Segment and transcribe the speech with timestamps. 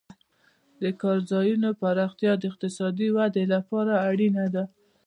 [0.81, 4.63] د کار ځایونو پراختیا د اقتصادي ودې لپاره اړینه ده.